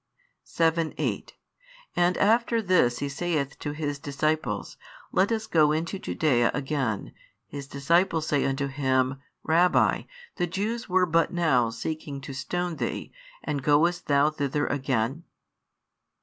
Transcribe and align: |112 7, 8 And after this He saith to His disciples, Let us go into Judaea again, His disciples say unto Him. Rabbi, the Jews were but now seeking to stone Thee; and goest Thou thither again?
|112 0.43 0.43
7, 0.45 0.93
8 0.97 1.33
And 1.95 2.17
after 2.17 2.59
this 2.59 2.97
He 2.97 3.07
saith 3.07 3.59
to 3.59 3.71
His 3.73 3.99
disciples, 3.99 4.75
Let 5.11 5.31
us 5.31 5.45
go 5.45 5.71
into 5.71 5.99
Judaea 5.99 6.49
again, 6.55 7.13
His 7.45 7.67
disciples 7.67 8.25
say 8.25 8.43
unto 8.43 8.65
Him. 8.65 9.21
Rabbi, 9.43 10.05
the 10.37 10.47
Jews 10.47 10.89
were 10.89 11.05
but 11.05 11.31
now 11.31 11.69
seeking 11.69 12.19
to 12.21 12.33
stone 12.33 12.77
Thee; 12.77 13.11
and 13.43 13.61
goest 13.61 14.07
Thou 14.07 14.31
thither 14.31 14.65
again? 14.65 15.23